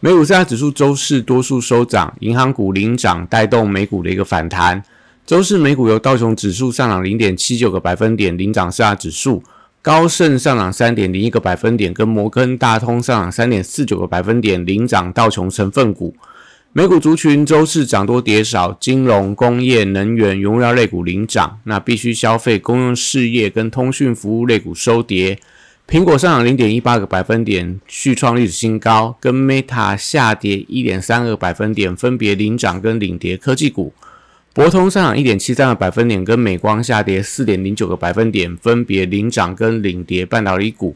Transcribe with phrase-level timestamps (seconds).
[0.00, 4.80] 美股四大指数周四多数收涨，银行股领涨，带动美股的一个反弹。
[5.26, 9.42] 周四美股由道琼指数上涨零点七九个百分点领涨四大指数，
[9.82, 16.14] 高盛上涨三点零一个百分点，跟摩根大通上涨三点四九个百分点领涨道琼成分股。
[16.72, 25.40] 美股族群周四涨多跌少，金融、工业、能源、原料类股领涨，那必须消费、公用事业跟通讯服务类股收跌。
[25.90, 33.94] 苹果上涨零点一八个百分点，续创历史新高，跟 Meta 下跌一点三个百分点，分别领涨跟领跌科技股。
[34.52, 40.94] 博通上涨一点七三个百分点，跟美光下跌四点零九个百分点，分别领涨跟领跌半导体股。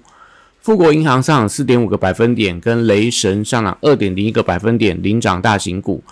[0.60, 6.04] 富国银行上涨四点五个百分点，跟雷神上涨二点零一个百分点，领涨大型股。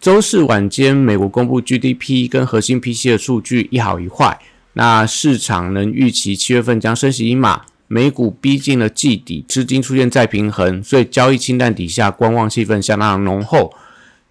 [0.00, 4.36] 周四晚间，美国公布 GDP 跟核心 PC 的数据一好一坏，
[4.72, 7.62] 那市场能预期七月份将升息一码。
[7.88, 13.72] 美股逼近了季底，资金出现再平衡，所以交易清淡底下，观望气氛相当浓厚。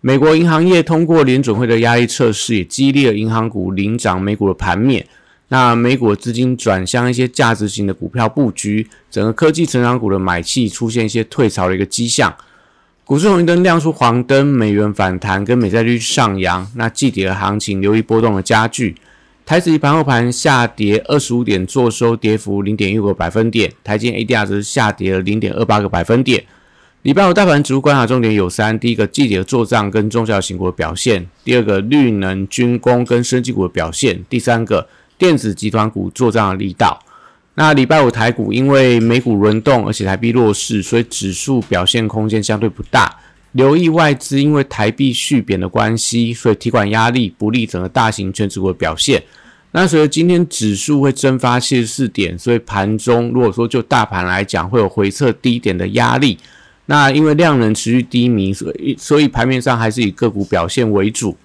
[0.02, 5.06] 美国银行业通过联准会的压力测试，也激励了银行股领涨美股的盘面。
[5.48, 12.36] 那美股资金转向一些价值型的股票布局，整个科技成长股的买气出现一些退潮的一个迹象。
[13.04, 18.96] 股市红绿灯亮出黄灯，美元反弹跟美债率上扬，那季底的行情留意波动的加剧。
[19.46, 23.72] 台指盘后盘下跌二十五点，做收跌幅零点一五个百分点。
[23.84, 26.44] 台积 ADR 则是下跌了零点二八个百分点。
[27.04, 37.00] 礼拜五大盘指数观察重点有三：第一个，季节的做账跟中小型股的表现；第二个，绿能、军工跟升级股的表现；第三个，电子集团股做账的力道。
[37.54, 43.16] 那礼拜五台股因为美股轮动，而且台币弱势，所以指数表现空间相对不大。
[43.56, 49.24] 留意外资因为台币续贬的关系，所以提款压力不利整个大型全指股的表现。
[49.72, 56.38] 那随着今天指数会蒸发七十四点，所以盘中如果说就大盘来讲，会有回撤低点的压力。
[56.88, 61.38] 那因为量能持续低迷，所以所以盘面上还是以个股表现为主。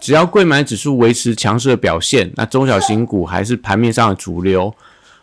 [0.00, 4.72] 只要贵买指数维持强势的表现，那中小型股还是盘面上的主流。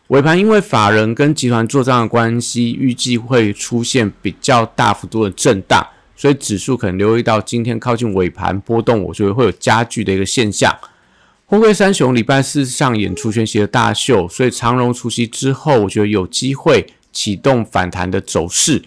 [0.08, 5.85] 尾盘因为法人跟集团做账的关系，预计会出现比较大幅度的震荡。
[6.22, 10.72] 所以指数可能留意到今天靠近尾盘波动，我觉得会有加剧的一个现象。
[11.48, 18.84] 货柜三雄礼拜四上演除权息的大秀，所以长荣除息之后，我觉得有机会启动反弹的走势。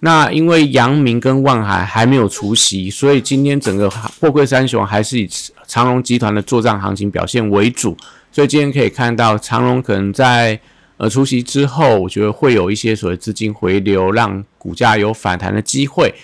[0.00, 5.26] 那因为阳明跟万海还没有除息，所以今天整个货柜三雄还是以
[5.66, 7.96] 长荣集团的作战行情表现为主。
[8.30, 10.60] 所以今天可以看到长荣可能在
[10.98, 16.14] 呃除息之后，我觉得会有一些所谓资金回流，让股价有反弹的机会。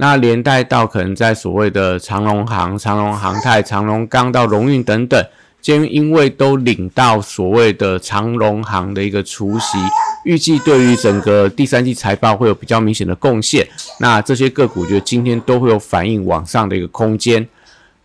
[0.00, 5.22] 那连带到可能在所谓的长隆行、长隆航太、长隆钢到荣运等等，
[5.60, 9.76] 今因为都领到所谓的长隆行的一个除息，
[10.24, 13.68] 预计对于整个第三季财报会有比较明显的贡献。
[13.98, 17.46] 那这些个股，觉得今天都会有反应往上的一个空间。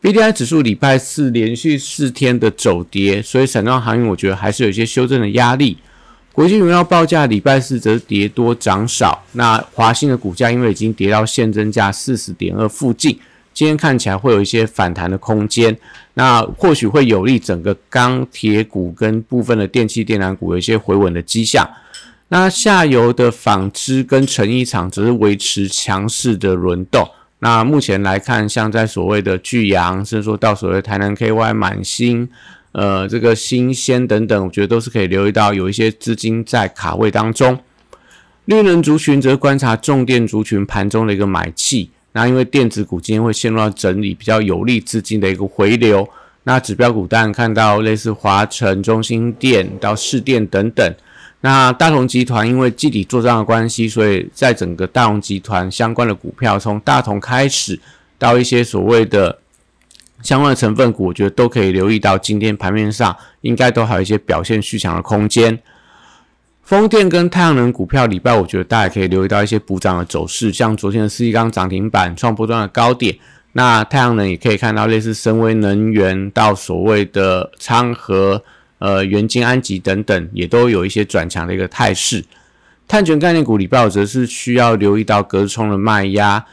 [0.02, 5.78] B D I 指数礼拜四连续四天的走跌，所以散装航运我觉得还是有一些修正的压力。
[6.36, 13.18] 国际原料报价礼拜四则跌多涨少，那华兴的股价因为已经跌到现增价四十点二附近，
[13.54, 15.78] 今天看起来会有一些反弹的空间，
[16.16, 21.66] 那或许会有利整个钢铁股跟部分的电气电缆股有一些回稳的迹象。
[22.28, 27.10] 那下游的纺织跟成衣厂则是维持强势的轮动。
[27.40, 32.28] 那目前来看，像在所谓的巨阳，甚至说到所谓台南 KY 满星。
[32.78, 37.58] 呃，这个新鲜等等，我觉得都是可以留意到有一些资金在卡位当中。
[38.44, 41.90] 绿能族群则观察重电族群盘中的一个买气。
[42.12, 46.06] 那因为电子股今天会陷入到整理，比较有利资金的一个回流。
[46.44, 50.96] 那指标股当然看到类似华晨、中心电到市电等等。
[51.40, 57.80] 那大同集团因为季底做账的关系，所以在整个大同集团相关的股票，从大同开始
[58.20, 59.40] 到一些所谓的。
[60.26, 65.60] 相关的成分股，我觉得都可以留意到，今天盘面上应该都还有一些表现续强的空间。
[66.64, 73.16] 风电跟太阳能股票礼拜，我觉得大家可以留意到一些补涨的走势，像昨天的四季钢涨停板创波段的高点。
[73.54, 78.44] 那太阳能也可以看到类似深威能源到所谓的昌河、
[78.80, 82.26] 呃元金安吉等等，也都有一些转强的一个态势。
[82.88, 86.44] 碳权概念股礼拜，则是需要留意到隔冲的卖压。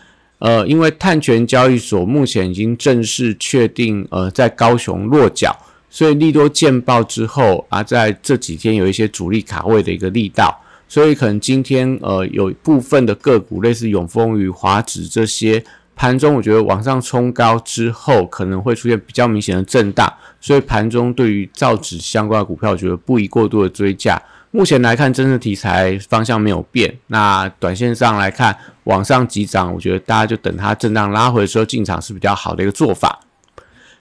[0.44, 5.56] 呃，因为碳权交易所目前已经正式确定，呃，在高雄落脚，
[5.88, 10.52] 所以利多见报之后啊，在这几天有一些主力卡位的一个力道，
[10.88, 15.62] 所以可能今天呃有部分的个股，类似永丰与华指这些，
[15.94, 24.20] 盘中我觉得往上冲高之后，可能会出现比较明显的震荡，所以盘中对于造纸相关的股票，我觉得不宜过度的追价。
[24.54, 26.94] 目前来看，真正题材方向没有变。
[27.06, 28.54] 那短线上来看，
[28.84, 33.18] 往上急涨，我觉得大家就等它震荡拉回的时候进场是比较好的一个做法。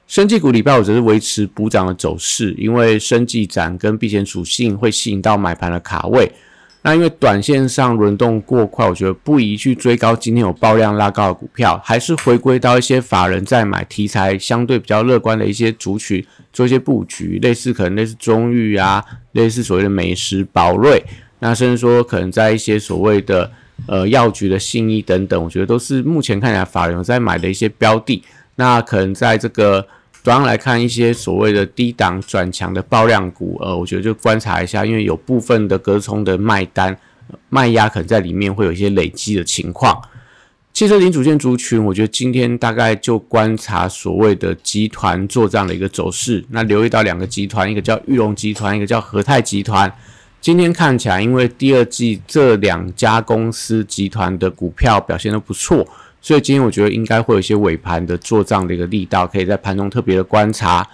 [0.08, 6.30] 生技股礼拜五则是维持补涨的走势，因为生技展跟避险属性会吸引到买盘的卡位。
[6.84, 10.16] 那因为短线上轮动过快，我觉得不宜去追高。
[10.16, 21.04] 今天有爆量拉高的股票，还是回归到一些法人在买题材相对比较乐观的一些族群做一些布局，类似可能类似中裕啊，类似所谓的美食宝瑞，
[21.40, 23.52] 那甚至说可能在一些所谓的
[23.86, 28.24] 呃药局的信义等等，我觉得都是目前看起来法人在买的一些标的。
[28.56, 29.88] 那可能在这个。
[30.24, 36.96] 短上来看，一些所谓的低档转强的爆量股，呃，我觉得就观察一下，因为有部分的隔冲的卖单
[37.50, 40.00] 卖压可能在里面会有一些累积的情况。
[40.74, 46.46] 汽车零组件族群，我觉得今天大概就观察所谓的集团做这样的一个走势。
[46.50, 49.92] 那留意到两个集团，一个叫玉龙集团，一个叫和泰集团。
[50.40, 55.86] 今天看起来，因为第二季这两家公司集团的股票表现都不错。
[56.22, 60.88] 所以今天我觉得应该会有一些尾盘的做账的一个力道，可以在盘中特别的观察。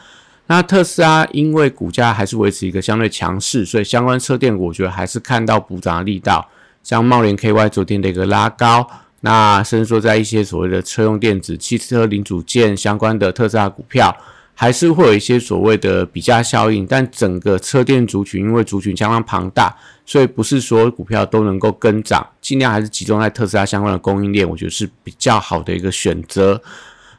[0.48, 6.48] 那特斯拉因为股价还是维持一个相对强势，所以相关车电我觉得还是看到补涨的力道。
[6.82, 8.90] 像茂联 KY 昨天的一个拉高，
[9.20, 14.16] 那伸缩在一些所谓的车用电子、汽车零组件相关的特斯拉股票。
[14.60, 19.72] 还是会有一些所谓的比价效应，但整个车电族群因为族群相当庞大，
[20.04, 26.60] 所以不是所有股票都能够跟涨，尽量还是集中在特斯拉相关的供应链，我觉得是比较好的一个选择。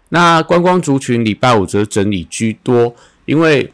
[0.09, 2.93] 那观光族群礼拜五则整理居多，
[3.25, 3.73] 因为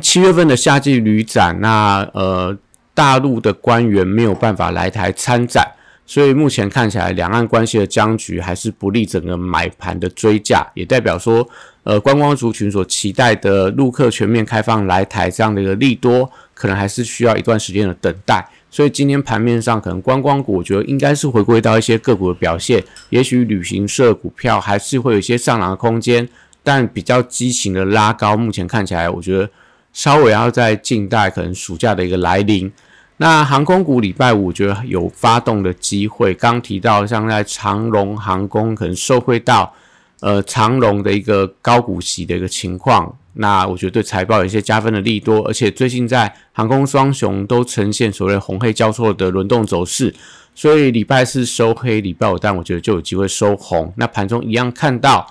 [0.00, 2.56] 七月份的夏季旅展，那呃
[2.94, 5.70] 大陆的官员没有办法来台参展。
[6.06, 11.48] 所以目前看起来，两岸关系的僵局还是不利整个买盘的追价，也代表说，
[11.82, 18.46] 呃，观光族群所期待的陆客全面开放来台这样的一个利多，可能还是需要一段时间的等待。
[18.70, 26.28] 所以今天盘面上，可能观光股，我觉得应该是回归到一些个股的表现，也许旅行社股票还是会有一些上涨的空间，
[26.62, 29.50] 但比较激情的拉高，目前看起来，我觉得
[29.92, 32.70] 稍微要在静待可能暑假的一个来临。
[33.16, 39.74] 那航空股礼拜五我觉得有发动的机会，刚提到像在长龙航空可能受惠到，
[40.20, 50.14] 呃长龙的一个高股息的一个情况，那我觉得对财报有一些加分的利多，而且最近在航空双雄都呈现所谓红黑交错的轮动走势，
[50.54, 55.26] 所以礼拜四收黑，礼拜五但我觉得就有机会收红，那盘中一样看到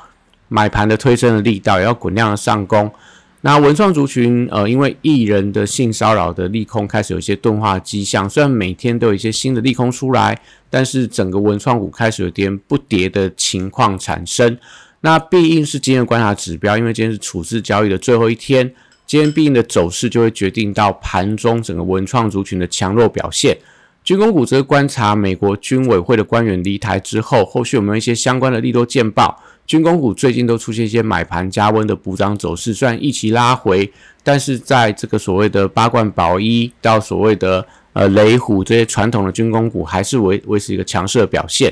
[0.48, 2.92] 买盘的推升的力道，也要滚量的上攻。
[3.42, 10.38] 那文创族群，呃，因为艺人的性骚扰的利空开始有一些钝化迹象，虽然每天都有一些新的利空出来，
[10.70, 14.58] 但是整个文创股开始有点不跌的情况产生。
[15.02, 18.70] 那必应是今天的观察指标，因为今天是处置交易的最后一天，
[19.08, 23.58] 今天必应的走势就会决定到盘中整个文创族群的强弱表现。
[24.04, 29.42] 军工股则观察美国军委会的官员离台之后，后续有没有一些相关的利多见报。
[29.70, 41.72] 军工股最近都出现一些买盘加温的补涨走势，虽然一起拉回，但是在这个所谓的八冠宝一到所谓的呃雷虎这些传统的军工股，还是维维持一个强势的表现。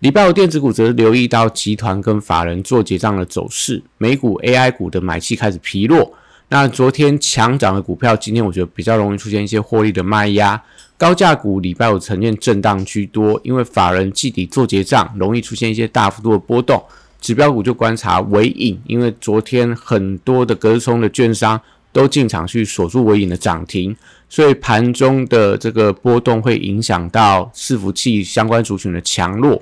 [0.00, 6.12] 礼拜五电子股则留意到集团跟法人做结账的走势，美股 AI 股的买气开始疲弱。
[6.50, 10.62] 那昨天强涨的股票，今天我觉得比较容易出现一些获利的卖压。
[10.98, 16.84] 高价股礼拜五呈现震荡居多，因为法人季底做结账，容易出现一些大幅度的波动。
[17.24, 21.58] 指标股就观察尾影，因为昨天很多的隔日冲的券商
[21.90, 23.96] 都进场去锁住尾影的涨停，
[24.28, 29.58] 所以盘中的这个波动会影响到伺服器相关族群的强弱。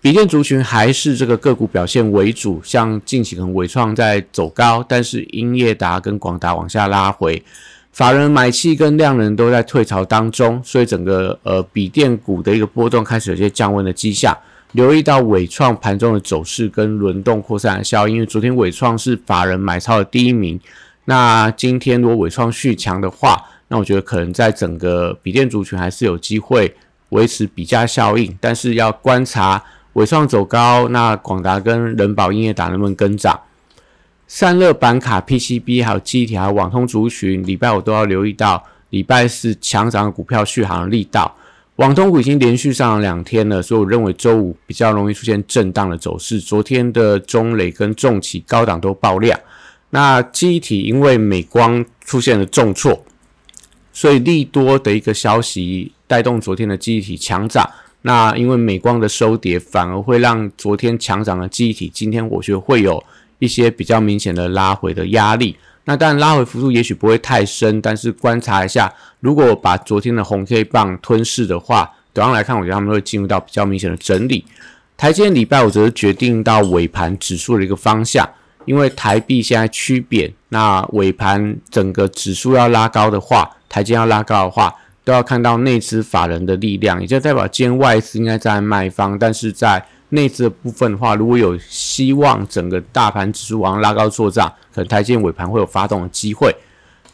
[0.00, 7.40] 笔电族群还是这个个股表现为主，像近期可能伟创在走高，但是英业达跟广达往下拉回，
[7.92, 14.36] 法人买气跟量能都在退潮当中，所以整个呃笔电股的一个波动开始有些降温的迹象。
[14.72, 20.60] 留意到伟创盘中的走势跟轮动扩散的效应，因为昨天伟创是法人买超的第一名。
[21.06, 26.74] 那今天如果伟创续强的话，那我觉得可能在整个笔电族群还是有机会
[27.08, 29.60] 维持比价效应，但是要观察
[29.94, 33.40] 伟创走高，那广达跟人保音乐达能不能跟涨？
[34.28, 41.34] 散热板卡、PCB 还有机体还有网通族群，礼拜五都要留意到礼拜四强涨的股票续航力道。
[41.80, 46.38] 网通股已经连续上了两天了，所以我认为周五比较容易出现震荡的走势。
[46.38, 49.40] 昨天的中磊跟重企高档都爆量，
[49.88, 53.02] 那记忆体因为美光出现了重挫，
[53.94, 57.66] 所以利多的一个消息带动昨天的记忆体强涨。
[58.02, 63.02] 那因为美光的收跌，反而会让昨天强涨的记忆体，今天我觉得会有
[63.38, 65.56] 一些比较明显的拉回的压力。
[65.90, 74.44] 那当然拉回幅度也许不会太深，但是观察一下，如果把昨天的红 K 棒吞噬的话，短上来看，我觉得他们会进入到比较明显的整理。
[74.96, 78.24] 台积礼拜五则是决定到尾盘指数的一个方向，
[78.66, 96.54] 因为台币现在趋贬，那尾盘整个指数要拉高的话，台积要拉高的话，都要看到内资法人的力量，也就代表今天外资应该在卖方，但是在内资的部分的话，如果有希望整个大盘指数往上拉高做账，可能台积尾盘会有发动的机会。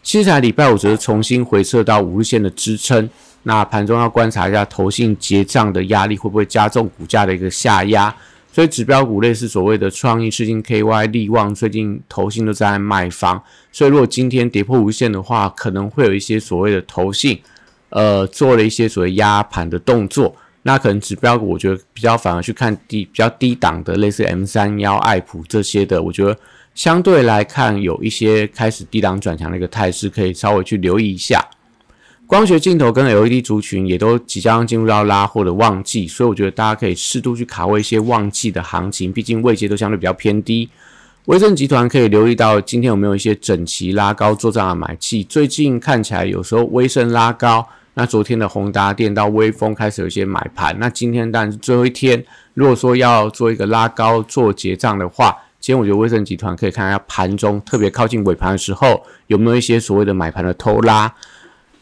[0.02, 3.08] 接下来礼拜五则重新回撤到五日线的支撑，
[3.42, 8.14] 那盘中要观察一下投信结账的压力会不会加重股价的一个下压。
[8.52, 17.38] 所以指标股类似所谓的创意、世金、KY、利旺，最近投信都在卖方，所以如果今天跌破五日线的话，可能会有一些所谓的投信，
[17.90, 20.34] 呃，做了一些所谓压盘的动作。
[20.66, 26.36] 那可能指标股，我觉得比较反而去看低比较低档的，类似 M 三幺、爱普这些的，我觉得
[26.74, 31.40] 相对来看有一些开始低档转强的一个态势，可以稍微去留意一下。
[32.26, 40.68] 光学镜头跟 LED 族群也都即将进入到拉货的旺季，所以我觉得大家可以适度去卡位一些旺季的行情，毕竟位阶都相对比较偏低。
[41.26, 47.64] 威盛集团可以留意到今天有没有一些整齐拉高做账的买气，最近看起来有时候威盛拉高。
[47.98, 52.22] 那昨天的宏达电到微风开始有一些买盘，那今天当然是最后一天。
[52.52, 61.10] 如果说要做一个拉高做结账的话，今天我觉得威盛集团可以看一下盘中，特别靠近尾盘的时候有没有一些所谓的买盘的偷拉。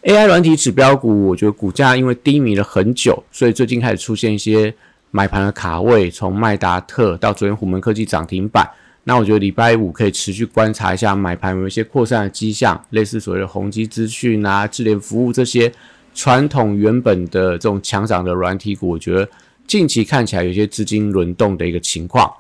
[0.05, 4.73] AI 软体指标股，我觉得股价因为低迷了很久，所以最近开始出现一些
[5.11, 8.71] 买盘的卡位，从麦达特到昨天虎门科技涨停板。
[9.03, 15.73] 那我觉得礼拜五可以持续观察一下买盘有一些扩散的迹象，类似所谓的宏基资讯啊、智联服务这些。
[16.15, 19.29] 传统原本的这种强涨的软体股，我觉得
[19.67, 22.33] 近期看起来有些资金轮动的一个情况。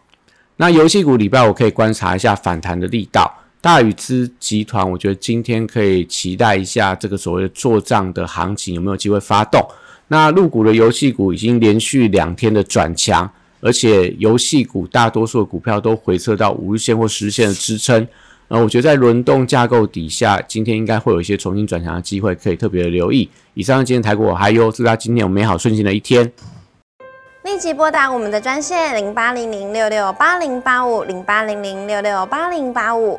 [0.56, 3.30] 那游戏股礼拜我可以观察一下反弹的力道。
[3.60, 9.66] 大宇资集团，我觉得今天可以期待一下这个所谓的做账的行情有没有机会发动。
[10.08, 13.28] 那入股的游戏股已经连续两天的转强，
[13.60, 18.06] 而且游戏股大多数的股票都回撤到五日线或十日线的支撑。
[18.48, 23.28] 呃我觉得在轮动架构底下，今天应该会有一些重新转强的机会，可以特别的留意。
[23.54, 26.30] 以上今天台股，我还有祝大家今天有美好顺心的一天。
[27.44, 33.18] 立即拨打我们的专线零八零零六六八零八五零八零零六六八零八五。